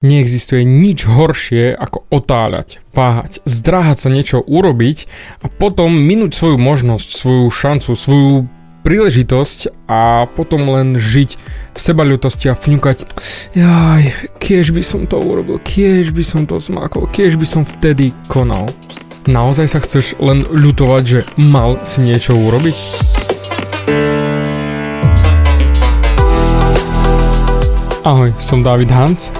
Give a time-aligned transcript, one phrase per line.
[0.00, 5.04] Neexistuje nič horšie ako otáľať, váhať, zdráhať sa niečo urobiť
[5.44, 8.48] a potom minúť svoju možnosť, svoju šancu, svoju
[8.80, 11.36] príležitosť a potom len žiť
[11.76, 13.12] v sebaľutosti a fňukať
[13.52, 18.16] jaj, kiež by som to urobil, kiež by som to zmákol, kiež by som vtedy
[18.24, 18.72] konal.
[19.28, 22.76] Naozaj sa chceš len ľutovať, že mal si niečo urobiť?
[28.00, 29.39] Ahoj, som David Hans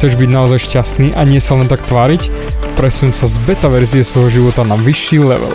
[0.00, 2.32] Chceš byť naozaj šťastný a nie sa len tak tváriť?
[2.72, 5.52] Presun sa z beta verzie svojho života na vyšší level.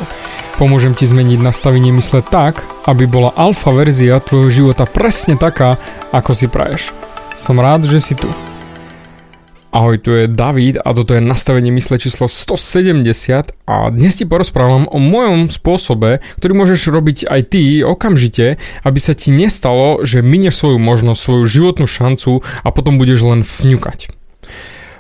[0.62, 5.82] Pomôžem ti zmeniť nastavenie mysle tak, aby bola alfa verzia tvojho života presne taká,
[6.14, 6.94] ako si praješ.
[7.34, 8.30] Som rád, že si tu.
[9.74, 13.02] Ahoj, tu je David a toto je nastavenie mysle číslo 170
[13.66, 19.18] a dnes ti porozprávam o mojom spôsobe, ktorý môžeš robiť aj ty okamžite, aby sa
[19.18, 24.15] ti nestalo, že minieš svoju možnosť, svoju životnú šancu a potom budeš len fňukať.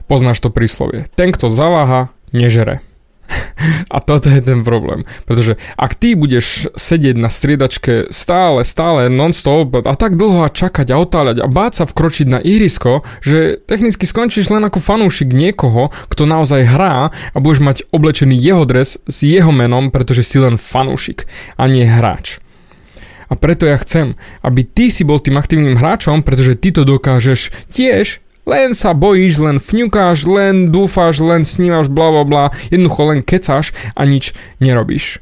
[0.06, 1.10] Poznáš to príslovie.
[1.18, 2.86] Ten, kto zaváha, nežere.
[3.96, 5.06] A toto je ten problém.
[5.26, 10.94] Pretože ak ty budeš sedieť na striedačke stále, stále, non-stop a tak dlho a čakať
[10.94, 15.90] a otáľať a báť sa vkročiť na ihrisko, že technicky skončíš len ako fanúšik niekoho,
[16.12, 20.60] kto naozaj hrá a budeš mať oblečený jeho dres s jeho menom, pretože si len
[20.60, 21.26] fanúšik
[21.58, 22.44] a nie hráč.
[23.26, 24.14] A preto ja chcem,
[24.46, 29.42] aby ty si bol tým aktívnym hráčom, pretože ty to dokážeš tiež len sa bojíš,
[29.42, 35.20] len fňukáš, len dúfáš, len snívaš, bla bla bla, jednoducho len kecáš a nič nerobíš.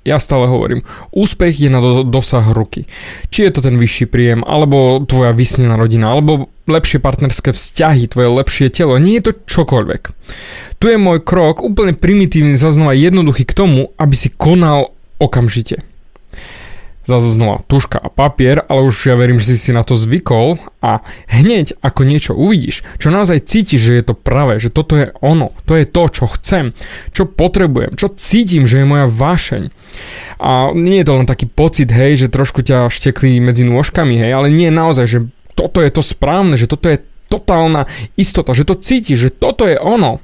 [0.00, 0.80] Ja stále hovorím,
[1.12, 2.88] úspech je na do, dosah ruky.
[3.28, 8.32] Či je to ten vyšší príjem, alebo tvoja vysnená rodina, alebo lepšie partnerské vzťahy, tvoje
[8.32, 10.02] lepšie telo, nie je to čokoľvek.
[10.80, 15.84] Tu je môj krok úplne primitívny, zaznova jednoduchý k tomu, aby si konal okamžite
[17.10, 20.62] zase znova tuška a papier, ale už ja verím, že si si na to zvykol
[20.78, 25.10] a hneď ako niečo uvidíš, čo naozaj cítiš, že je to pravé, že toto je
[25.18, 26.70] ono, to je to, čo chcem,
[27.10, 29.74] čo potrebujem, čo cítim, že je moja vášeň.
[30.38, 34.30] A nie je to len taký pocit, hej, že trošku ťa šteklí medzi nôžkami, hej,
[34.30, 35.18] ale nie naozaj, že
[35.58, 37.86] toto je to správne, že toto je totálna
[38.18, 40.22] istota, že to cítiš, že toto je ono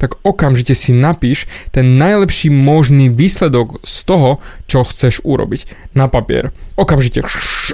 [0.00, 4.30] tak okamžite si napíš ten najlepší možný výsledok z toho,
[4.64, 6.56] čo chceš urobiť na papier.
[6.80, 7.20] Okamžite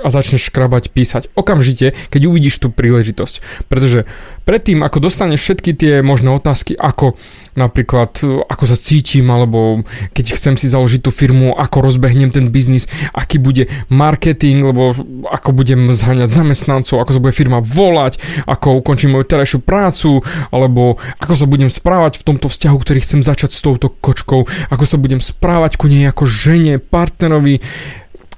[0.03, 1.31] a začneš škrabať, písať.
[1.38, 3.65] Okamžite, keď uvidíš tú príležitosť.
[3.70, 4.10] Pretože
[4.46, 7.18] predtým, ako dostaneš všetky tie možné otázky, ako
[7.58, 8.14] napríklad,
[8.46, 9.82] ako sa cítim, alebo
[10.14, 14.94] keď chcem si založiť tú firmu, ako rozbehnem ten biznis, aký bude marketing, lebo
[15.26, 20.22] ako budem zháňať zamestnancov, ako sa bude firma volať, ako ukončím moju terajšiu prácu,
[20.54, 24.84] alebo ako sa budem správať v tomto vzťahu, ktorý chcem začať s touto kočkou, ako
[24.86, 27.58] sa budem správať ku nej ako žene, partnerovi,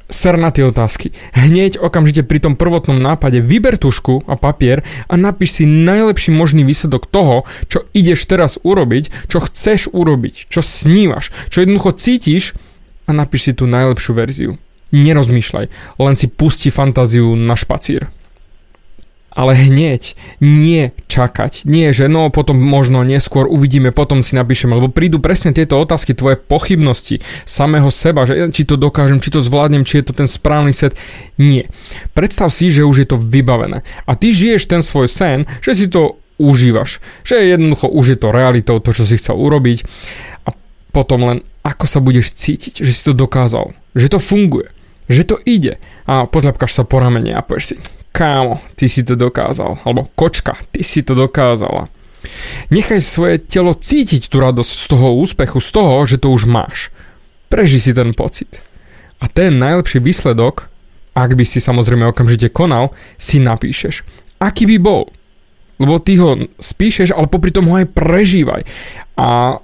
[0.09, 1.13] ser na tie otázky.
[1.37, 6.65] Hneď okamžite pri tom prvotnom nápade vyber tušku a papier a napíš si najlepší možný
[6.65, 12.57] výsledok toho, čo ideš teraz urobiť, čo chceš urobiť, čo snívaš, čo jednoducho cítiš
[13.05, 14.53] a napíš si tú najlepšiu verziu.
[14.89, 15.67] Nerozmýšľaj,
[16.01, 18.09] len si pusti fantáziu na špacír
[19.39, 21.63] ale hneď, nie čakať.
[21.63, 26.11] Nie, že no potom možno neskôr uvidíme, potom si napíšeme, lebo prídu presne tieto otázky,
[26.11, 30.27] tvoje pochybnosti samého seba, že či to dokážem, či to zvládnem, či je to ten
[30.27, 30.99] správny set.
[31.39, 31.71] Nie.
[32.19, 33.87] Predstav si, že už je to vybavené.
[34.11, 36.99] A ty žiješ ten svoj sen, že si to užívaš.
[37.23, 39.87] Že jednoducho už je to realitou, to, čo si chcel urobiť.
[40.51, 40.55] A
[40.91, 43.71] potom len ako sa budeš cítiť, že si to dokázal.
[43.95, 44.75] Že to funguje.
[45.07, 45.79] Že to ide.
[46.11, 47.75] A podľapkáš sa po ramene a povieš si,
[48.19, 51.87] kámo, ty si to dokázal, alebo kočka, ty si to dokázala.
[52.75, 56.91] Nechaj svoje telo cítiť tú radosť z toho úspechu, z toho, že to už máš.
[57.47, 58.59] Preži si ten pocit.
[59.23, 60.67] A ten najlepší výsledok,
[61.15, 64.03] ak by si samozrejme okamžite konal, si napíšeš.
[64.43, 65.15] Aký by bol?
[65.79, 68.67] Lebo ty ho spíšeš, ale popri tom ho aj prežívaj.
[69.15, 69.63] A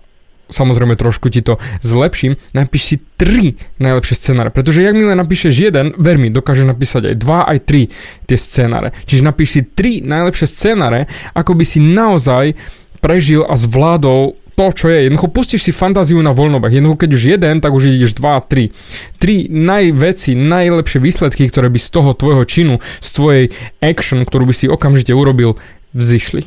[0.49, 5.97] samozrejme trošku ti to zlepším, napíš si tri najlepšie scenáre, pretože jak milé napíšeš jeden,
[5.97, 7.89] ver mi, dokáže napísať aj dva, aj tri
[8.29, 8.93] tie scenáre.
[9.09, 12.59] Čiže napíš si tri najlepšie scenáre, ako by si naozaj
[13.01, 15.11] prežil a zvládol to, čo je.
[15.11, 16.71] Jednoducho pustíš si fantáziu na voľnobách.
[16.71, 18.71] Jednoducho, keď už jeden, tak už ideš dva, tri.
[19.19, 23.45] Tri najveci, najlepšie výsledky, ktoré by z toho tvojho činu, z tvojej
[23.83, 25.59] action, ktorú by si okamžite urobil,
[25.91, 26.47] vzýšli.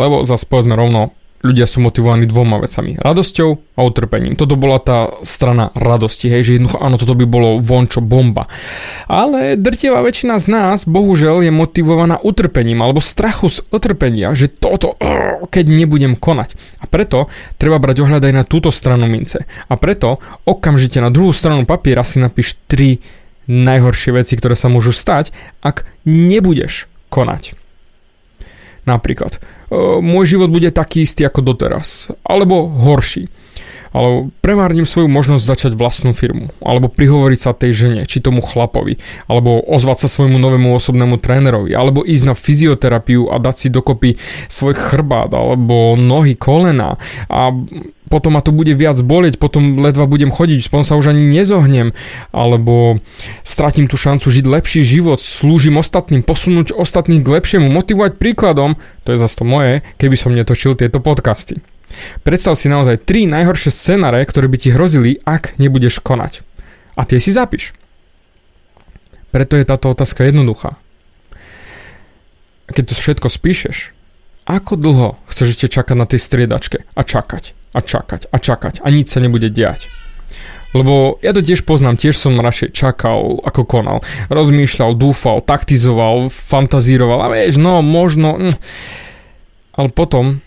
[0.00, 1.12] Lebo zase povedzme rovno,
[1.46, 2.98] ľudia sú motivovaní dvoma vecami.
[2.98, 4.34] Radosťou a utrpením.
[4.34, 8.50] Toto bola tá strana radosti, hej, že jednoducho áno, toto by bolo vončo bomba.
[9.06, 14.98] Ale drtivá väčšina z nás, bohužel, je motivovaná utrpením alebo strachu z utrpenia, že toto,
[15.46, 16.58] keď nebudem konať.
[16.82, 19.46] A preto treba brať ohľad aj na túto stranu mince.
[19.70, 22.98] A preto okamžite na druhú stranu papiera si napíš tri
[23.46, 25.30] najhoršie veci, ktoré sa môžu stať,
[25.62, 27.54] ak nebudeš konať.
[28.86, 29.42] Napríklad,
[30.02, 33.26] môj život bude taký istý ako doteraz, alebo horší.
[33.96, 39.00] Alebo premárnim svoju možnosť začať vlastnú firmu, alebo prihovoriť sa tej žene, či tomu chlapovi,
[39.26, 44.20] alebo ozvať sa svojmu novému osobnému trénerovi, alebo ísť na fyzioterapiu a dať si dokopy
[44.52, 47.00] svoj chrbát, alebo nohy, kolena
[47.32, 47.50] a
[48.06, 51.90] potom ma to bude viac bolieť, potom ledva budem chodiť, potom sa už ani nezohnem,
[52.30, 53.02] alebo
[53.42, 59.10] stratím tú šancu žiť lepší život, slúžim ostatným, posunúť ostatných k lepšiemu, motivovať príkladom, to
[59.10, 61.58] je zase to moje, keby som netočil tieto podcasty.
[62.26, 66.42] Predstav si naozaj tri najhoršie scenáre, ktoré by ti hrozili, ak nebudeš konať.
[66.98, 67.76] A tie si zapíš.
[69.30, 70.80] Preto je táto otázka jednoduchá.
[72.66, 73.94] Keď to všetko spíšeš,
[74.46, 78.86] ako dlho chceš ešte čakať na tej striedačke a čakať a čakať a čakať a
[78.90, 79.90] nič sa nebude diať?
[80.74, 83.98] Lebo ja to tiež poznám, tiež som radšej čakal, ako konal.
[84.28, 88.36] Rozmýšľal, dúfal, taktizoval, fantazíroval a vieš, no možno...
[88.36, 88.54] Hm.
[89.76, 90.40] Ale potom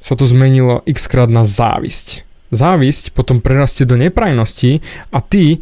[0.00, 2.22] sa to zmenilo x krát na závisť.
[2.54, 5.60] Závisť potom prerastie do neprajnosti a ty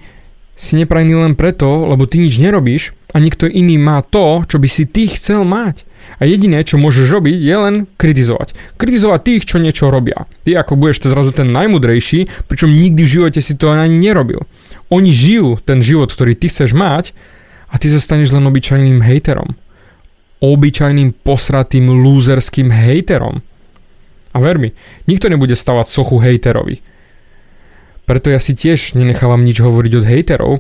[0.55, 4.69] si neprajný len preto, lebo ty nič nerobíš a niekto iný má to, čo by
[4.71, 5.83] si ty chcel mať.
[6.21, 8.77] A jediné, čo môžeš robiť, je len kritizovať.
[8.77, 10.29] Kritizovať tých, čo niečo robia.
[10.45, 14.45] Ty ako budeš zrazu ten najmudrejší, pričom nikdy v živote si to ani nerobil.
[14.93, 17.17] Oni žijú ten život, ktorý ty chceš mať
[17.73, 19.57] a ty zostaneš len obyčajným hejterom.
[20.45, 23.41] Obyčajným posratým lúzerským hejterom.
[24.35, 24.75] A ver mi,
[25.07, 26.83] nikto nebude stavať sochu hejterovi.
[28.05, 30.53] Preto ja si tiež nenechávam nič hovoriť od hejterov,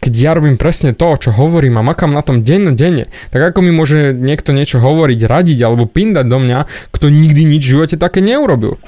[0.00, 3.68] keď ja robím presne to, čo hovorím a makám na tom denne, tak ako mi
[3.68, 6.58] môže niekto niečo hovoriť, radiť alebo pindať do mňa,
[6.88, 8.80] kto nikdy nič v živote také neurobil.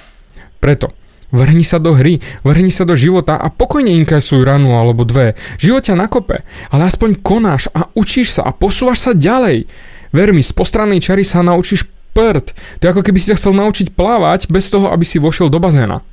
[0.57, 0.97] Preto,
[1.29, 5.37] vrhni sa do hry, vrhni sa do života a pokojne inkasuj ranu alebo dve.
[5.61, 9.69] Život ťa nakope, ale aspoň konáš a učíš sa a posúvaš sa ďalej.
[10.17, 12.53] Ver mi, z postranej čary sa naučíš prd.
[12.53, 15.59] To je ako keby si sa chcel naučiť plávať bez toho, aby si vošiel do
[15.59, 16.05] bazéna.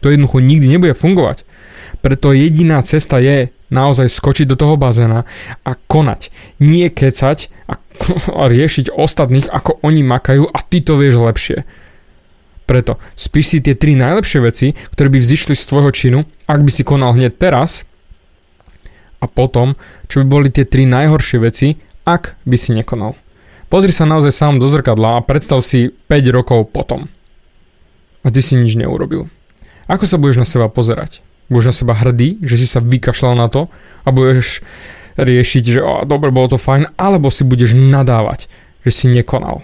[0.00, 1.44] To jednoducho nikdy nebude fungovať.
[2.00, 5.28] Preto jediná cesta je naozaj skočiť do toho bazéna
[5.66, 6.32] a konať.
[6.62, 7.76] Nie kecať a,
[8.40, 11.58] a riešiť ostatných, ako oni makajú a ty to vieš lepšie.
[12.70, 16.70] Preto spíš si tie tri najlepšie veci, ktoré by vzýšli z tvojho činu, ak by
[16.70, 17.82] si konal hneď teraz
[19.18, 19.74] a potom,
[20.06, 21.74] čo by boli tie tri najhoršie veci,
[22.06, 23.18] ak by si nekonal.
[23.70, 27.06] Pozri sa naozaj sám do zrkadla a predstav si 5 rokov potom.
[28.26, 29.30] A ty si nič neurobil.
[29.86, 31.22] Ako sa budeš na seba pozerať?
[31.46, 33.70] Budeš na seba hrdý, že si sa vykašľal na to
[34.02, 34.66] a budeš
[35.14, 38.50] riešiť, že oh, dobre, bolo to fajn, alebo si budeš nadávať,
[38.82, 39.62] že si nekonal.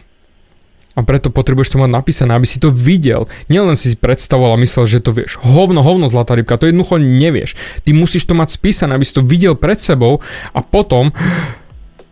[0.95, 3.27] A preto potrebuješ to mať napísané, aby si to videl.
[3.51, 5.43] Nielen si predstavoval a myslel, že to vieš.
[5.43, 7.59] Hovno, hovno, zlatá rybka, to jednoducho nevieš.
[7.83, 10.23] Ty musíš to mať spísané, aby si to videl pred sebou
[10.55, 11.11] a potom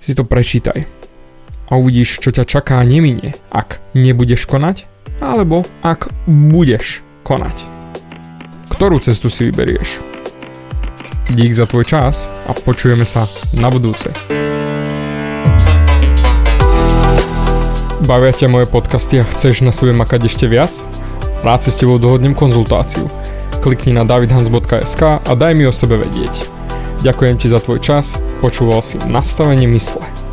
[0.03, 1.04] si to prečítaj
[1.69, 4.89] a uvidíš, čo ťa čaká neminie, ak nebudeš konať,
[5.23, 7.55] alebo ak budeš konať.
[8.75, 10.03] Ktorú cestu si vyberieš?
[11.33, 13.25] Dík za tvoj čas a počujeme sa
[13.57, 14.13] na budúce.
[18.05, 20.77] Bavia ťa moje podcasty a chceš na sebe makať ešte viac?
[21.41, 23.09] Rád si s tebou dohodnem konzultáciu.
[23.65, 26.53] Klikni na davidhans.sk a daj mi o sebe vedieť.
[27.01, 30.24] Ďakujem ti za tvoj čas, počúval si nastavenie mysle.